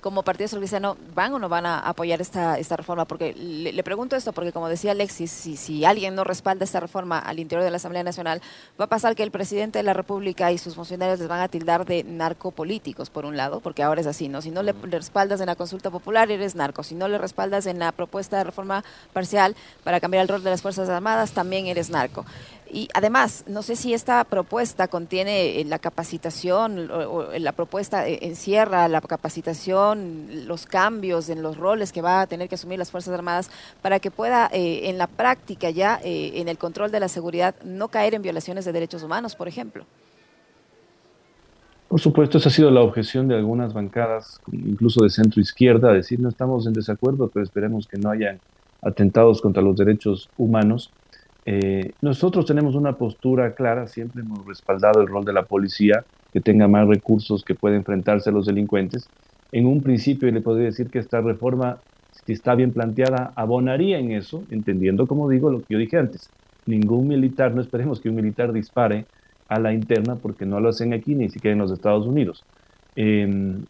como 0.00 0.22
Partido 0.22 0.48
Socialista, 0.48 0.96
¿van 1.14 1.34
o 1.34 1.38
no 1.38 1.50
van 1.50 1.66
a 1.66 1.80
apoyar 1.80 2.22
esta, 2.22 2.58
esta 2.58 2.74
reforma? 2.74 3.04
Porque 3.04 3.34
le, 3.34 3.82
pregunto 3.82 4.16
esto, 4.16 4.32
porque 4.32 4.50
como 4.50 4.66
decía 4.70 4.92
Alexis, 4.92 5.30
si, 5.30 5.58
si 5.58 5.84
alguien 5.84 6.14
no 6.14 6.24
respalda 6.24 6.64
esta 6.64 6.80
reforma 6.80 7.18
al 7.18 7.38
interior 7.38 7.62
de 7.62 7.70
la 7.70 7.76
Asamblea 7.76 8.02
Nacional, 8.02 8.40
va 8.80 8.86
a 8.86 8.88
pasar 8.88 9.14
que 9.14 9.22
el 9.22 9.30
presidente 9.30 9.78
de 9.78 9.82
la 9.82 9.92
República 9.92 10.50
y 10.52 10.56
sus 10.56 10.74
funcionarios 10.74 11.18
les 11.18 11.28
van 11.28 11.40
a 11.40 11.48
tildar 11.48 11.84
de 11.84 12.02
narcopolíticos, 12.02 13.10
por 13.10 13.26
un 13.26 13.36
lado, 13.36 13.60
porque 13.60 13.82
ahora 13.82 14.00
es 14.00 14.06
así, 14.06 14.28
¿no? 14.28 14.40
Si 14.40 14.50
no 14.50 14.62
le, 14.62 14.72
respaldas 14.72 15.40
en 15.40 15.46
la 15.46 15.56
consulta 15.56 15.90
popular, 15.90 16.30
eres 16.30 16.54
narco. 16.54 16.82
Si 16.82 16.94
no 16.94 17.08
le 17.08 17.18
respaldas 17.18 17.66
en 17.66 17.78
la 17.78 17.92
propuesta 17.92 18.38
de 18.38 18.44
reforma 18.44 18.84
parcial 19.12 19.54
para 19.84 20.00
cambiar 20.00 20.22
el 20.22 20.28
rol 20.28 20.42
de 20.42 20.48
las 20.48 20.62
Fuerzas 20.62 20.88
Armadas, 20.88 21.32
también 21.32 21.66
eres 21.66 21.90
narco. 21.90 22.24
Y 22.70 22.88
además, 22.92 23.44
no 23.46 23.62
sé 23.62 23.76
si 23.76 23.94
esta 23.94 24.22
propuesta 24.24 24.88
contiene 24.88 25.60
eh, 25.60 25.64
la 25.64 25.78
capacitación 25.78 26.90
o, 26.90 27.28
la 27.38 27.52
propuesta 27.52 28.06
eh, 28.06 28.18
encierra 28.22 28.88
la 28.88 29.00
capacitación, 29.00 30.46
los 30.46 30.66
cambios 30.66 31.30
en 31.30 31.42
los 31.42 31.56
roles 31.56 31.92
que 31.92 32.02
va 32.02 32.20
a 32.20 32.26
tener 32.26 32.48
que 32.48 32.56
asumir 32.56 32.78
las 32.78 32.90
Fuerzas 32.90 33.14
Armadas 33.14 33.50
para 33.80 34.00
que 34.00 34.10
pueda 34.10 34.50
eh, 34.52 34.88
en 34.88 34.98
la 34.98 35.06
práctica 35.06 35.70
ya 35.70 35.98
en 36.02 36.48
el 36.48 36.58
control 36.58 36.90
de 36.90 37.00
la 37.00 37.08
seguridad 37.08 37.54
no 37.64 37.88
caer 37.88 38.14
en 38.14 38.22
violaciones 38.22 38.64
de 38.64 38.72
derechos 38.72 39.02
humanos, 39.02 39.34
por 39.34 39.48
ejemplo. 39.48 39.84
Por 41.88 42.00
supuesto, 42.00 42.36
esa 42.36 42.50
ha 42.50 42.52
sido 42.52 42.70
la 42.70 42.82
objeción 42.82 43.28
de 43.28 43.36
algunas 43.36 43.72
bancadas, 43.72 44.40
incluso 44.52 45.02
de 45.02 45.10
centro 45.10 45.40
izquierda, 45.40 45.92
decir 45.92 46.20
no 46.20 46.28
estamos 46.28 46.66
en 46.66 46.74
desacuerdo, 46.74 47.30
pero 47.32 47.42
esperemos 47.42 47.86
que 47.86 47.96
no 47.96 48.10
haya 48.10 48.38
atentados 48.82 49.40
contra 49.40 49.62
los 49.62 49.76
derechos 49.76 50.28
humanos. 50.36 50.92
Eh, 51.50 51.92
nosotros 52.02 52.44
tenemos 52.44 52.74
una 52.74 52.92
postura 52.98 53.54
clara, 53.54 53.86
siempre 53.86 54.20
hemos 54.20 54.44
respaldado 54.44 55.00
el 55.00 55.06
rol 55.06 55.24
de 55.24 55.32
la 55.32 55.44
policía, 55.44 56.04
que 56.30 56.42
tenga 56.42 56.68
más 56.68 56.86
recursos, 56.86 57.42
que 57.42 57.54
pueda 57.54 57.74
enfrentarse 57.74 58.28
a 58.28 58.34
los 58.34 58.44
delincuentes, 58.44 59.08
en 59.50 59.64
un 59.64 59.82
principio 59.82 60.30
le 60.30 60.42
podría 60.42 60.66
decir 60.66 60.90
que 60.90 60.98
esta 60.98 61.22
reforma, 61.22 61.78
si 62.26 62.34
está 62.34 62.54
bien 62.54 62.74
planteada, 62.74 63.32
abonaría 63.34 63.98
en 63.98 64.12
eso, 64.12 64.44
entendiendo, 64.50 65.06
como 65.06 65.26
digo, 65.26 65.50
lo 65.50 65.60
que 65.60 65.72
yo 65.72 65.78
dije 65.78 65.96
antes. 65.96 66.28
Ningún 66.66 67.08
militar, 67.08 67.54
no 67.54 67.62
esperemos 67.62 67.98
que 67.98 68.10
un 68.10 68.16
militar 68.16 68.52
dispare 68.52 69.06
a 69.48 69.58
la 69.58 69.72
interna 69.72 70.16
porque 70.16 70.44
no 70.44 70.60
lo 70.60 70.68
hacen 70.68 70.92
aquí 70.92 71.14
ni 71.14 71.30
siquiera 71.30 71.54
en 71.54 71.60
los 71.60 71.72
Estados 71.72 72.06
Unidos. 72.06 72.44
Em, 72.94 73.64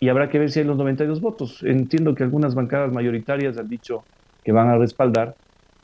y 0.00 0.10
habrá 0.10 0.28
que 0.28 0.38
ver 0.38 0.50
si 0.50 0.60
hay 0.60 0.66
los 0.66 0.76
92 0.76 1.22
votos. 1.22 1.62
Entiendo 1.62 2.14
que 2.14 2.24
algunas 2.24 2.54
bancadas 2.54 2.92
mayoritarias 2.92 3.56
han 3.56 3.70
dicho 3.70 4.04
que 4.44 4.52
van 4.52 4.68
a 4.68 4.76
respaldar, 4.76 5.34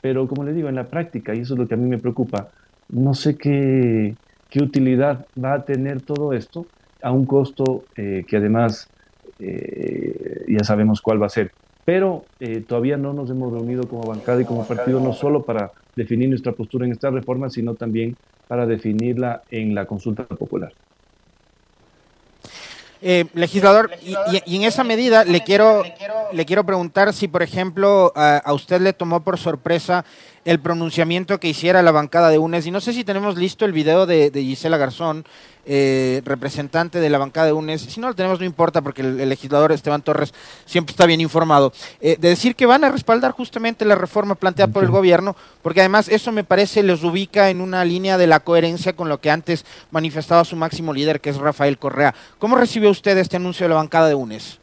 pero 0.05 0.27
como 0.27 0.43
le 0.43 0.53
digo, 0.53 0.69
en 0.69 0.75
la 0.75 0.83
práctica, 0.83 1.33
y 1.33 1.39
eso 1.39 1.55
es 1.55 1.59
lo 1.59 1.67
que 1.67 1.73
a 1.73 1.77
mí 1.77 1.89
me 1.89 1.97
preocupa, 1.97 2.49
no 2.89 3.15
sé 3.15 3.39
qué, 3.39 4.13
qué 4.51 4.61
utilidad 4.61 5.25
va 5.43 5.53
a 5.53 5.65
tener 5.65 6.03
todo 6.03 6.33
esto 6.33 6.67
a 7.01 7.11
un 7.11 7.25
costo 7.25 7.85
eh, 7.97 8.23
que 8.27 8.37
además 8.37 8.87
eh, 9.39 10.45
ya 10.47 10.63
sabemos 10.63 11.01
cuál 11.01 11.19
va 11.19 11.25
a 11.25 11.29
ser. 11.29 11.53
Pero 11.85 12.25
eh, 12.39 12.61
todavía 12.61 12.97
no 12.97 13.13
nos 13.13 13.31
hemos 13.31 13.51
reunido 13.51 13.87
como 13.87 14.03
bancada 14.03 14.39
y 14.39 14.45
como 14.45 14.67
partido, 14.67 14.99
no 14.99 15.11
solo 15.11 15.41
para 15.41 15.71
definir 15.95 16.29
nuestra 16.29 16.51
postura 16.51 16.85
en 16.85 16.91
esta 16.91 17.09
reforma, 17.09 17.49
sino 17.49 17.73
también 17.73 18.15
para 18.47 18.67
definirla 18.67 19.41
en 19.49 19.73
la 19.73 19.87
consulta 19.87 20.25
popular. 20.25 20.71
Eh, 23.07 23.25
legislador, 23.35 23.91
y, 24.01 24.55
en 24.55 24.63
esa 24.63 24.83
medida 24.83 25.25
le 25.25 25.43
quiero, 25.43 25.83
le 26.33 26.43
quiero 26.43 26.65
preguntar 26.65 27.13
si, 27.13 27.27
por 27.27 27.43
ejemplo, 27.43 28.11
a, 28.15 28.51
usted 28.51 28.81
le 28.81 28.93
tomó 28.93 29.19
por 29.19 29.37
sorpresa 29.37 30.03
el 30.45 30.59
pronunciamiento 30.59 31.39
que 31.39 31.49
hiciera 31.49 31.81
la 31.81 31.91
bancada 31.91 32.29
de 32.29 32.37
UNES. 32.37 32.67
Y 32.67 32.71
no 32.71 32.79
sé 32.79 32.93
si 32.93 33.03
tenemos 33.03 33.35
listo 33.35 33.65
el 33.65 33.73
video 33.73 34.05
de, 34.05 34.31
Gisela 34.31 34.77
Garzón, 34.77 35.25
eh, 35.65 36.21
representante 36.23 36.99
de 36.99 37.09
la 37.09 37.17
bancada 37.17 37.47
de 37.47 37.53
UNES. 37.53 37.81
Si 37.81 37.99
no 37.99 38.07
lo 38.07 38.15
tenemos, 38.15 38.39
no 38.39 38.45
importa, 38.45 38.83
porque 38.83 39.01
el, 39.01 39.27
legislador 39.27 39.71
Esteban 39.71 40.03
Torres 40.03 40.35
siempre 40.65 40.91
está 40.91 41.07
bien 41.07 41.19
informado. 41.19 41.73
Eh, 41.99 42.17
de 42.19 42.29
decir 42.29 42.55
que 42.55 42.67
van 42.67 42.83
a 42.83 42.91
respaldar 42.91 43.31
justamente 43.31 43.85
la 43.85 43.95
reforma 43.95 44.35
planteada 44.35 44.71
por 44.71 44.83
el 44.83 44.91
gobierno, 44.91 45.35
porque 45.63 45.79
además 45.79 46.07
eso 46.09 46.31
me 46.31 46.43
parece 46.43 46.83
les 46.83 47.03
ubica 47.03 47.49
en 47.49 47.59
una 47.59 47.83
línea 47.83 48.19
de 48.19 48.27
la 48.27 48.39
coherencia 48.39 48.93
con 48.93 49.09
lo 49.09 49.19
que 49.19 49.31
antes 49.31 49.65
manifestaba 49.89 50.45
su 50.45 50.55
máximo 50.55 50.93
líder, 50.93 51.21
que 51.21 51.31
es 51.31 51.37
Rafael 51.37 51.79
Correa. 51.79 52.13
¿Cómo 52.37 52.55
recibió 52.55 52.91
usted 52.91 53.17
este 53.17 53.37
anuncio 53.37 53.63
de 53.63 53.69
la 53.69 53.75
bancada 53.75 54.07
de 54.07 54.15
UNES? 54.15 54.59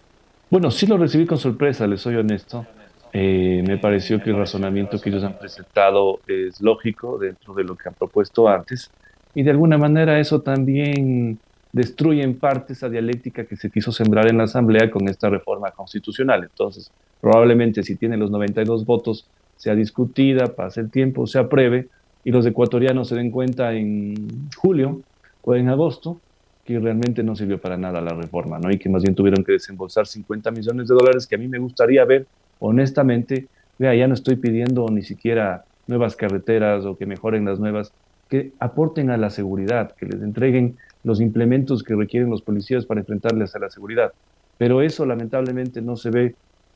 Bueno, 0.49 0.71
sí 0.71 0.87
lo 0.87 0.97
recibí 0.97 1.27
con 1.27 1.39
sorpresa, 1.39 1.89
le 1.89 1.97
soy 1.97 2.15
honesto. 2.15 2.65
Eh, 3.12 3.62
me 3.66 3.76
pareció 3.76 4.23
que 4.23 4.31
el 4.31 4.37
razonamiento 4.37 4.99
que 4.99 5.11
ellos 5.11 5.23
han 5.23 5.38
presentado 5.38 6.21
es 6.26 6.61
lógico 6.62 7.19
dentro 7.19 7.52
de 7.52 7.64
lo 7.64 7.76
que 7.76 7.88
han 7.90 7.95
propuesto 7.95 8.49
antes 8.49 8.90
y 9.35 9.42
de 9.42 9.50
alguna 9.50 9.76
manera 9.76 10.19
eso 10.19 10.40
también 10.40 11.38
destruye 11.73 12.23
en 12.23 12.38
parte 12.38 12.73
esa 12.73 12.88
dialéctica 12.88 13.45
que 13.45 13.57
se 13.57 13.71
quiso 13.71 13.92
sembrar 13.92 14.28
en 14.28 14.38
la 14.38 14.45
Asamblea 14.45 14.90
con 14.90 15.09
esta 15.09 15.28
reforma 15.28 15.71
constitucional. 15.71 16.42
Entonces, 16.45 16.90
probablemente 17.21 17.83
si 17.83 17.97
tiene 17.97 18.16
los 18.16 18.31
92 18.31 18.85
votos, 18.85 19.26
sea 19.57 19.75
discutida, 19.75 20.54
pase 20.54 20.81
el 20.81 20.90
tiempo, 20.90 21.26
se 21.26 21.38
apruebe 21.38 21.88
y 22.25 22.31
los 22.31 22.47
ecuatorianos 22.47 23.09
se 23.09 23.14
den 23.14 23.31
cuenta 23.31 23.73
en 23.73 24.49
julio 24.57 25.00
o 25.42 25.54
en 25.54 25.69
agosto 25.69 26.21
que 26.64 26.78
realmente 26.78 27.23
no 27.23 27.35
sirvió 27.35 27.61
para 27.61 27.76
nada 27.76 28.00
la 28.00 28.14
reforma, 28.14 28.59
¿no? 28.59 28.71
Y 28.71 28.78
que 28.78 28.88
más 28.88 29.02
bien 29.02 29.14
tuvieron 29.14 29.42
que 29.45 29.52
desembolsar 29.52 30.07
50 30.07 30.50
millones 30.50 30.88
de 30.88 30.95
dólares 30.95 31.26
que 31.26 31.35
a 31.35 31.38
mí 31.38 31.49
me 31.49 31.59
gustaría 31.59 32.04
ver 32.04 32.26
honestamente, 32.62 33.49
vea, 33.78 33.95
ya 33.95 34.07
no 34.07 34.14
estoy 34.14 34.37
pidiendo 34.37 34.87
ni 34.88 35.02
siquiera 35.02 35.64
nuevas 35.88 36.16
carreteras 36.16 36.85
o 36.85 36.97
que 36.97 37.07
mejoren 37.07 37.45
las 37.45 37.59
nuevas, 37.59 37.92
que 38.28 38.52
aporten 38.61 39.11
a 39.11 39.16
la 39.16 39.31
seguridad, 39.31 39.95
que 39.97 40.07
les 40.07 40.23
entreguen 40.23 40.76
los 41.02 41.21
implementos 41.21 41.83
que 41.83 41.97
requieren 41.97 42.31
los 42.31 42.42
policías 42.42 42.87
para 42.87 43.00
enfrentarles 43.00 43.54
a 43.57 43.59
la 43.59 43.69
seguridad. 43.69 44.12
Pero 44.59 44.81
eso 44.81 45.04
lamentablemente 45.04 45.83
no 45.83 45.97
se 45.97 46.11
ve 46.11 46.35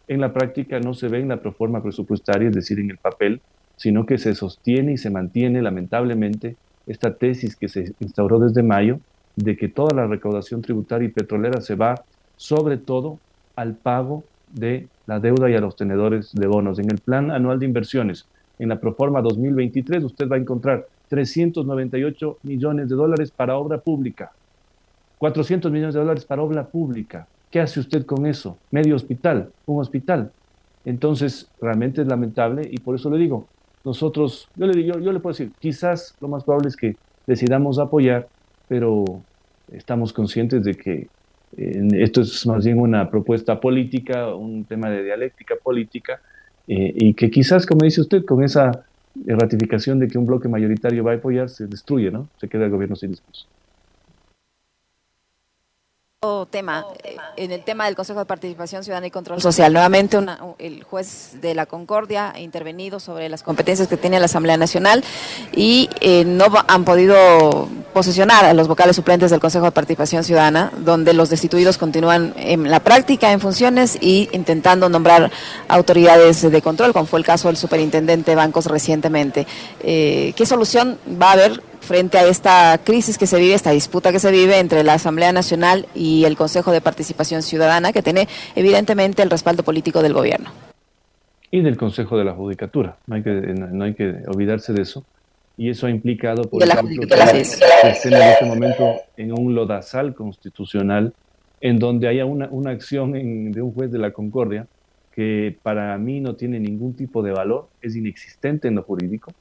en 0.09 0.21
la 0.21 0.33
práctica, 0.33 0.81
no 0.81 0.93
se 0.93 1.09
ve 1.09 1.21
en 1.21 1.29
la 1.29 1.41
proforma 1.41 1.83
presupuestaria, 1.83 2.49
es 2.49 2.55
decir, 2.55 2.81
en 2.81 2.91
el 2.91 2.99
papel, 2.99 3.41
sino 3.77 4.07
que 4.07 4.19
se 4.19 4.35
sostiene 4.35 4.93
y 4.93 4.97
se 4.97 5.11
mantiene 5.11 5.63
lamentablemente 5.63 6.57
esta 6.87 7.15
tesis 7.15 7.57
que 7.57 7.69
se 7.69 7.95
instauró 8.01 8.39
desde 8.41 8.63
mayo 8.63 8.99
de 9.37 9.57
que 9.57 9.69
toda 9.69 9.95
la 9.95 10.07
recaudación 10.07 10.63
tributaria 10.63 11.09
y 11.09 11.13
petrolera 11.13 11.61
se 11.61 11.77
va 11.77 11.95
sobre 12.37 12.77
todo 12.77 13.19
al 13.55 13.75
pago 13.75 14.25
de 14.57 14.89
la 15.07 15.21
deuda 15.21 15.49
y 15.49 15.55
a 15.55 15.61
los 15.61 15.77
tenedores 15.77 16.33
de 16.33 16.47
bonos. 16.47 16.79
En 16.79 16.91
el 16.91 16.99
plan 16.99 17.31
anual 17.31 17.61
de 17.61 17.67
inversiones, 17.67 18.27
en 18.59 18.71
la 18.71 18.81
Proforma 18.81 19.23
2023, 19.23 20.03
usted 20.03 20.29
va 20.29 20.37
a 20.37 20.41
encontrar 20.41 20.87
398 21.09 22.39
millones 22.43 22.89
de 22.89 22.97
dólares 22.97 23.31
para 23.31 23.57
obra 23.57 23.79
pública, 23.79 24.33
400 25.19 25.71
millones 25.71 25.95
de 25.95 26.01
dólares 26.01 26.25
para 26.25 26.43
obra 26.43 26.67
pública. 26.67 27.29
¿Qué 27.51 27.61
hace 27.61 27.81
usted 27.81 28.05
con 28.05 28.27
eso? 28.27 28.59
Medio 28.71 28.97
hospital, 28.97 29.51
un 29.67 29.81
hospital. 29.81 30.33
Entonces, 30.85 31.49
realmente 31.61 32.03
es 32.03 32.09
lamentable 32.09 32.69
y 32.71 32.79
por 32.79 32.95
eso 32.95 33.11
le 33.11 33.19
digo, 33.19 33.47
nosotros, 33.85 34.49
yo 34.57 34.67
le, 34.67 34.77
digo, 34.77 34.99
yo 34.99 35.13
le 35.13 35.21
puedo 35.21 35.33
decir, 35.33 35.53
quizás 35.61 36.17
lo 36.21 36.29
más 36.29 36.45
probable 36.45 36.69
es 36.69 36.77
que 36.77 36.97
decidamos 37.27 37.79
apoyar, 37.79 38.27
pero 38.69 39.05
estamos 39.71 40.13
conscientes 40.13 40.65
de 40.65 40.75
que 40.75 41.09
esto 41.57 42.21
es 42.21 42.47
más 42.47 42.65
bien 42.65 42.79
una 42.79 43.11
propuesta 43.11 43.59
política, 43.59 44.35
un 44.35 44.65
tema 44.65 44.91
de 44.91 45.03
dialéctica 45.05 45.55
política, 45.63 46.21
eh, 46.69 46.93
y 46.95 47.15
que 47.15 47.31
quizás, 47.31 47.65
como 47.65 47.85
dice 47.85 48.01
usted, 48.01 48.25
con 48.25 48.45
esa 48.45 48.85
ratificación 49.27 49.99
de 49.99 50.09
que 50.09 50.19
un 50.19 50.27
bloque 50.27 50.49
mayoritario 50.49 51.03
va 51.03 51.13
a 51.13 51.17
apoyar, 51.17 51.49
se 51.49 51.67
destruye, 51.67 52.11
¿no? 52.11 52.29
Se 52.39 52.49
queda 52.49 52.65
el 52.65 52.71
gobierno 52.71 52.97
sin 52.97 53.11
discurso 53.11 53.47
tema, 56.51 56.87
eh, 57.05 57.17
en 57.37 57.53
el 57.53 57.63
tema 57.63 57.87
del 57.87 57.95
Consejo 57.95 58.19
de 58.19 58.27
Participación 58.27 58.83
Ciudadana 58.85 59.07
y 59.07 59.11
Control 59.11 59.41
Social. 59.41 59.73
Nuevamente, 59.73 60.19
el 60.59 60.83
juez 60.83 61.37
de 61.41 61.55
la 61.55 61.67
Concordia 61.67 62.33
ha 62.35 62.41
intervenido 62.41 63.01
sobre 63.01 63.29
las 63.29 63.43
competencias 63.43 63.89
que 63.89 63.97
tiene 63.97 64.19
la 64.19 64.27
Asamblea 64.27 64.57
Nacional 64.57 65.05
y 65.55 65.89
eh, 66.01 66.25
no 66.25 66.47
han 66.69 66.85
podido 66.85 67.69
posesionar 67.97 68.45
a 68.45 68.53
los 68.53 68.69
vocales 68.69 68.95
suplentes 68.95 69.31
del 69.31 69.41
Consejo 69.41 69.65
de 69.65 69.71
Participación 69.71 70.23
Ciudadana, 70.23 70.71
donde 70.85 71.15
los 71.15 71.31
destituidos 71.31 71.79
continúan 71.79 72.35
en 72.37 72.71
la 72.71 72.81
práctica, 72.81 73.33
en 73.33 73.41
funciones 73.41 73.97
y 73.99 74.29
intentando 74.33 74.91
nombrar 74.91 75.31
autoridades 75.67 76.43
de 76.43 76.61
control, 76.61 76.93
como 76.93 77.07
fue 77.07 77.21
el 77.21 77.25
caso 77.25 77.49
del 77.49 77.57
superintendente 77.57 78.33
de 78.33 78.35
bancos 78.35 78.67
recientemente. 78.67 79.47
Eh, 79.81 80.35
¿Qué 80.37 80.45
solución 80.45 80.99
va 81.11 81.31
a 81.31 81.33
haber 81.33 81.63
frente 81.81 82.19
a 82.19 82.27
esta 82.27 82.79
crisis 82.85 83.17
que 83.17 83.27
se 83.27 83.39
vive, 83.39 83.55
esta 83.55 83.71
disputa 83.71 84.13
que 84.13 84.19
se 84.19 84.31
vive 84.31 84.59
entre 84.59 84.85
la 84.85 84.93
Asamblea 84.93 85.33
Nacional 85.33 85.87
y 85.95 86.25
el 86.25 86.37
Consejo 86.37 86.73
de 86.73 86.83
Participación 86.83 87.41
Ciudadana, 87.43 87.95
que 87.95 88.03
tiene 88.03 88.29
evidentemente 88.57 89.23
el 89.23 89.31
respaldo 89.31 89.63
político 89.63 90.03
del 90.03 90.13
gobierno. 90.13 90.51
Y 91.51 91.63
del 91.63 91.79
Consejo 91.79 92.19
de 92.19 92.25
la 92.25 92.35
Judicatura, 92.35 92.99
no 93.07 93.15
hay 93.15 93.23
que, 93.23 93.31
no 93.31 93.85
hay 93.85 93.95
que 93.95 94.17
olvidarse 94.27 94.75
de 94.75 94.83
eso. 94.83 95.07
Y 95.57 95.71
eso 95.71 95.87
ha 95.87 95.91
implicado, 95.91 96.43
por 96.45 96.63
ejemplo, 96.63 97.07
que 97.07 97.41
estén 97.41 98.13
en 98.13 98.23
este 98.23 98.45
momento 98.45 98.97
en 99.17 99.33
un 99.33 99.55
lodazal 99.55 100.15
constitucional 100.15 101.15
en 101.61 101.79
donde 101.79 102.09
haya 102.09 102.27
una, 102.27 102.49
una 102.51 102.71
acción 102.71 103.13
de 103.13 103.63
un 103.63 103.73
juez 103.73 103.91
de 103.91 103.99
la 103.99 104.13
Concordia 104.13 104.67
que 105.17 105.57
para 105.63 105.97
mí 105.97 106.21
no 106.21 106.37
tiene 106.37 106.61
ningún 106.61 106.95
tipo 106.95 107.23
de 107.23 107.33
valor, 107.33 107.69
es 107.81 107.97
inexistente 107.97 108.69
en 108.69 108.75
lo 108.75 108.83
jurídico, 108.83 109.33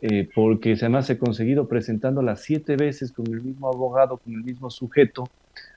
eh, 0.00 0.26
porque 0.34 0.72
además 0.72 1.06
se 1.06 1.12
ha 1.12 1.18
conseguido 1.18 1.68
presentándola 1.68 2.34
siete 2.36 2.76
veces 2.76 3.12
con 3.12 3.26
el 3.26 3.42
mismo 3.42 3.68
abogado, 3.68 4.16
con 4.16 4.32
el 4.32 4.42
mismo 4.42 4.70
sujeto, 4.70 5.28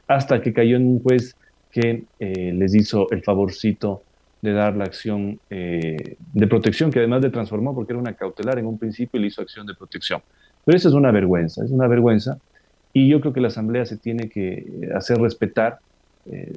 hasta 0.08 0.41
que 0.41 0.53
cayó 0.53 0.77
en 0.77 0.88
un 0.88 1.03
juez 1.03 1.36
que 1.70 2.05
eh, 2.20 2.53
les 2.53 2.74
hizo 2.74 3.12
el 3.12 3.24
favorcito 3.24 4.03
de 4.42 4.54
dar 4.54 4.75
la 4.75 4.86
acción 4.86 5.39
eh, 5.50 6.18
de 6.34 6.48
protección, 6.48 6.92
que 6.92 7.00
además 7.00 7.22
de 7.22 7.30
transformó, 7.30 7.74
porque 7.74 7.94
era 7.94 8.00
una 8.00 8.13
cautelar 8.13 8.60
en 8.60 8.65
un 8.65 8.77
principio, 8.77 9.20
y 9.20 9.22
le 9.22 9.27
hizo 9.27 9.42
acción 9.42 9.65
de 9.65 9.74
protección. 9.74 10.22
Pero 10.63 10.77
eso 10.77 10.89
es 10.89 10.96
una 10.96 11.12
vergüenza, 11.12 11.63
es 11.63 11.72
una 11.72 11.88
vergüenza, 11.88 12.38
y 12.94 13.10
yo 13.10 13.20
creo 13.22 13.34
que 13.34 13.42
la 13.42 13.48
Asamblea 13.48 13.86
se 13.86 13.98
tiene 13.98 14.30
que 14.30 14.89
hacer 14.96 15.18
respetar 15.18 15.80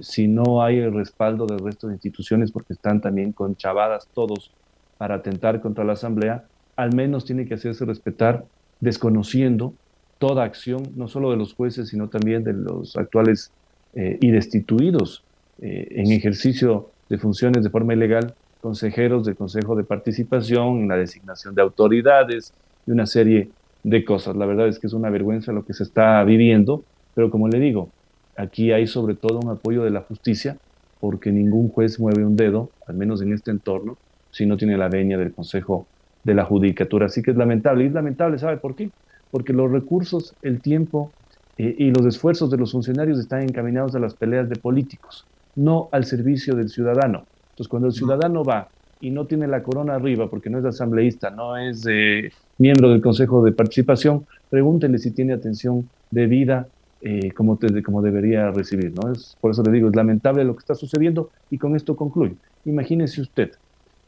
si 0.01 0.29
no 0.29 0.63
hay 0.63 0.79
el 0.79 0.95
respaldo 0.95 1.45
del 1.45 1.59
resto 1.59 1.89
de 1.89 1.95
instituciones, 1.95 2.51
porque 2.51 2.73
están 2.73 3.03
también 3.03 3.33
conchavadas 3.33 4.09
todos 4.15 4.51
para 4.97 5.17
atentar 5.17 5.61
contra 5.61 5.85
la 5.85 5.93
Asamblea, 5.93 6.45
al 6.77 6.95
menos 6.95 7.25
tiene 7.25 7.47
que 7.47 7.55
hacerse 7.55 7.85
respetar 7.85 8.45
desconociendo 8.81 9.75
toda 10.19 10.45
acción, 10.45 10.83
no 10.97 11.09
solo 11.09 11.31
de 11.31 11.37
los 11.37 11.55
jueces, 11.55 11.89
sino 11.89 12.09
también 12.09 12.45
de 12.45 12.53
los 12.53 12.97
actuales 12.97 13.53
eh, 13.95 14.19
y 14.21 14.31
destituidos 14.31 15.25
eh, 15.61 15.89
en 15.91 16.13
ejercicio 16.13 16.91
de 17.09 17.19
funciones 17.19 17.65
de 17.65 17.71
forma 17.71 17.95
ilegal, 17.95 18.35
consejeros 18.61 19.25
del 19.25 19.37
Consejo 19.37 19.77
de 19.77 19.85
Participación, 19.85 20.83
en 20.83 20.89
la 20.89 20.97
designación 20.97 21.55
de 21.55 21.63
autoridades 21.63 22.53
y 22.87 22.91
una 22.91 23.07
serie 23.07 23.51
de 23.85 24.05
cosas. 24.05 24.37
La 24.37 24.47
verdad 24.47 24.69
es 24.69 24.79
que 24.79 24.87
es 24.87 24.93
una 24.93 25.11
vergüenza 25.11 25.53
lo 25.53 25.65
que 25.65 25.73
se 25.73 25.85
está 25.85 26.23
viviendo, 26.25 26.83
pero 27.15 27.31
como 27.31 27.49
le 27.49 27.61
digo, 27.61 27.91
aquí 28.37 28.73
hay 28.73 28.87
sobre 28.87 29.15
todo 29.15 29.41
un 29.41 29.51
apoyo 29.51 29.85
de 29.85 29.91
la 29.91 30.01
justicia, 30.03 30.57
porque 31.01 31.31
ningún 31.31 31.69
juez 31.69 32.01
mueve 32.01 32.25
un 32.25 32.37
dedo, 32.37 32.71
al 32.87 32.97
menos 32.97 33.23
en 33.23 33.33
este 33.33 33.51
entorno, 33.51 33.97
si 34.31 34.47
no 34.47 34.57
tiene 34.57 34.77
la 34.77 34.89
veña 34.89 35.17
del 35.17 35.33
Consejo 35.33 35.87
de 36.25 36.35
la 36.35 36.45
judicatura. 36.45 37.07
Así 37.07 37.23
que 37.23 37.31
es 37.31 37.37
lamentable. 37.37 37.85
Y 37.85 37.87
es 37.89 37.93
lamentable, 37.93 38.39
¿sabe 38.39 38.57
por 38.57 38.75
qué? 38.75 38.91
Porque 39.31 39.53
los 39.53 39.71
recursos, 39.71 40.35
el 40.43 40.61
tiempo 40.61 41.13
eh, 41.57 41.75
y 41.79 41.91
los 41.91 42.07
esfuerzos 42.07 42.51
de 42.51 42.57
los 42.57 42.73
funcionarios 42.73 43.19
están 43.19 43.43
encaminados 43.43 43.95
a 43.95 43.99
las 43.99 44.15
peleas 44.15 44.49
de 44.49 44.57
políticos, 44.57 45.27
no 45.59 45.89
al 45.93 46.05
servicio 46.05 46.55
del 46.55 46.69
ciudadano. 46.69 47.27
Entonces, 47.51 47.69
cuando 47.69 47.89
el 47.89 47.95
ciudadano 47.95 48.45
va 48.45 48.69
y 49.01 49.11
no 49.11 49.27
tiene 49.27 49.47
la 49.47 49.63
corona 49.63 49.95
arriba 49.95 50.31
porque 50.31 50.51
no 50.51 50.59
es 50.59 50.65
asambleísta, 50.65 51.31
no 51.31 51.57
es 51.57 51.85
eh, 51.89 52.31
miembro 52.59 52.91
del 52.91 53.01
Consejo 53.01 53.45
de 53.45 53.53
Participación, 53.53 54.27
pregúntele 54.51 54.99
si 54.99 55.11
tiene 55.11 55.33
atención 55.33 55.89
debida 56.11 56.69
eh, 57.01 57.33
como, 57.33 57.59
como 57.85 58.03
debería 58.03 58.51
recibir. 58.51 58.93
¿no? 58.95 59.13
Es, 59.13 59.37
por 59.41 59.51
eso 59.51 59.63
le 59.63 59.73
digo, 59.73 59.89
es 59.89 59.97
lamentable 59.97 60.45
lo 60.45 60.55
que 60.55 60.61
está 60.61 60.75
sucediendo 60.75 61.31
y 61.51 61.59
con 61.59 61.75
esto 61.75 61.97
concluyo. 61.97 62.35
Imagínese 62.65 63.21
usted 63.21 63.51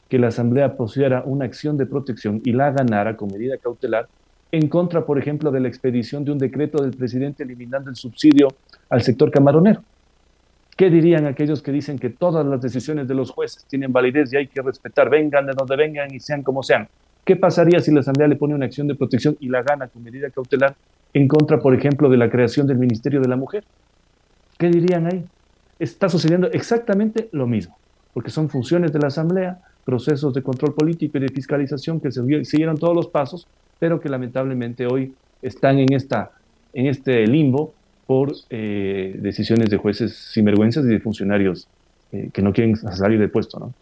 que 0.07 0.19
la 0.19 0.27
Asamblea 0.27 0.75
pusiera 0.75 1.23
una 1.25 1.45
acción 1.45 1.77
de 1.77 1.85
protección 1.85 2.41
y 2.45 2.53
la 2.53 2.71
ganara 2.71 3.15
con 3.17 3.29
medida 3.29 3.57
cautelar 3.57 4.07
en 4.53 4.67
contra, 4.67 5.05
por 5.05 5.17
ejemplo, 5.17 5.51
de 5.51 5.61
la 5.61 5.67
expedición 5.67 6.25
de 6.25 6.31
un 6.31 6.37
decreto 6.37 6.81
del 6.83 6.91
presidente 6.91 7.43
eliminando 7.43 7.89
el 7.89 7.95
subsidio 7.95 8.49
al 8.89 9.01
sector 9.01 9.31
camaronero. 9.31 9.81
¿Qué 10.81 10.89
dirían 10.89 11.27
aquellos 11.27 11.61
que 11.61 11.71
dicen 11.71 11.99
que 11.99 12.09
todas 12.09 12.43
las 12.43 12.59
decisiones 12.59 13.07
de 13.07 13.13
los 13.13 13.29
jueces 13.29 13.65
tienen 13.65 13.93
validez 13.93 14.33
y 14.33 14.37
hay 14.37 14.47
que 14.47 14.63
respetar, 14.63 15.11
vengan 15.11 15.45
de 15.45 15.53
donde 15.55 15.75
vengan 15.75 16.11
y 16.11 16.19
sean 16.19 16.41
como 16.41 16.63
sean? 16.63 16.87
¿Qué 17.23 17.35
pasaría 17.35 17.79
si 17.81 17.91
la 17.93 17.99
Asamblea 17.99 18.27
le 18.27 18.35
pone 18.35 18.55
una 18.55 18.65
acción 18.65 18.87
de 18.87 18.95
protección 18.95 19.37
y 19.39 19.49
la 19.49 19.61
gana 19.61 19.89
con 19.89 20.01
medida 20.01 20.31
cautelar 20.31 20.73
en 21.13 21.27
contra, 21.27 21.59
por 21.59 21.75
ejemplo, 21.75 22.09
de 22.09 22.17
la 22.17 22.31
creación 22.31 22.65
del 22.65 22.79
Ministerio 22.79 23.21
de 23.21 23.27
la 23.27 23.35
Mujer? 23.35 23.63
¿Qué 24.57 24.71
dirían 24.71 25.05
ahí? 25.05 25.23
Está 25.77 26.09
sucediendo 26.09 26.49
exactamente 26.49 27.29
lo 27.31 27.45
mismo, 27.45 27.77
porque 28.15 28.31
son 28.31 28.49
funciones 28.49 28.91
de 28.91 28.97
la 28.97 29.09
Asamblea, 29.09 29.59
procesos 29.85 30.33
de 30.33 30.41
control 30.41 30.73
político 30.73 31.19
y 31.19 31.21
de 31.21 31.29
fiscalización 31.29 32.01
que 32.01 32.11
siguieron 32.11 32.75
todos 32.75 32.95
los 32.95 33.07
pasos, 33.07 33.47
pero 33.77 33.99
que 33.99 34.09
lamentablemente 34.09 34.87
hoy 34.87 35.13
están 35.43 35.77
en, 35.77 35.93
esta, 35.93 36.31
en 36.73 36.87
este 36.87 37.27
limbo 37.27 37.75
por 38.11 38.35
eh, 38.49 39.13
decisiones 39.19 39.69
de 39.69 39.77
jueces 39.77 40.13
sinvergüenzas 40.33 40.83
y 40.83 40.89
de 40.89 40.99
funcionarios 40.99 41.69
eh, 42.11 42.29
que 42.33 42.41
no 42.41 42.51
quieren 42.51 42.75
salir 42.75 43.17
de 43.17 43.29
puesto, 43.29 43.57
¿no? 43.57 43.73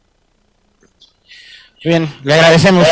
Bien, 1.83 2.07
le 2.24 2.36
agradecemos, 2.36 2.88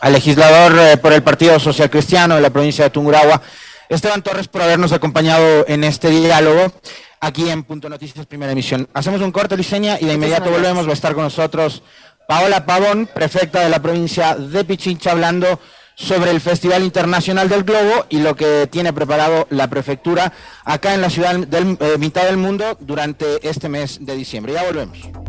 al 0.00 0.12
legislador 0.12 0.78
eh, 0.78 0.96
por 0.98 1.12
el 1.14 1.24
Partido 1.24 1.58
Social 1.58 1.90
Cristiano 1.90 2.36
de 2.36 2.42
la 2.42 2.50
provincia 2.50 2.84
de 2.84 2.90
Tungurahua, 2.90 3.42
Esteban 3.88 4.22
Torres, 4.22 4.46
por 4.46 4.62
habernos 4.62 4.92
acompañado 4.92 5.66
en 5.66 5.82
este 5.82 6.10
diálogo 6.10 6.72
aquí 7.20 7.50
en 7.50 7.64
Punto 7.64 7.88
Noticias 7.88 8.24
Primera 8.26 8.52
Emisión. 8.52 8.88
Hacemos 8.94 9.20
un 9.20 9.32
corte, 9.32 9.56
Liceña, 9.56 9.98
y 10.00 10.04
de 10.04 10.14
inmediato 10.14 10.48
volvemos. 10.48 10.86
Va 10.86 10.90
a 10.90 10.94
estar 10.94 11.12
con 11.14 11.24
nosotros 11.24 11.82
Paola 12.28 12.64
Pavón, 12.64 13.08
prefecta 13.12 13.64
de 13.64 13.68
la 13.68 13.82
provincia 13.82 14.36
de 14.36 14.64
Pichincha, 14.64 15.10
hablando 15.10 15.58
sobre 16.02 16.30
el 16.30 16.40
Festival 16.40 16.82
Internacional 16.82 17.48
del 17.48 17.62
Globo 17.62 18.06
y 18.08 18.18
lo 18.18 18.34
que 18.34 18.66
tiene 18.70 18.92
preparado 18.92 19.46
la 19.50 19.68
prefectura 19.68 20.32
acá 20.64 20.94
en 20.94 21.00
la 21.00 21.10
ciudad 21.10 21.36
del 21.36 21.78
eh, 21.80 21.96
mitad 21.98 22.24
del 22.24 22.36
mundo 22.36 22.76
durante 22.80 23.46
este 23.48 23.68
mes 23.68 24.04
de 24.04 24.16
diciembre. 24.16 24.52
Ya 24.52 24.64
volvemos. 24.64 25.21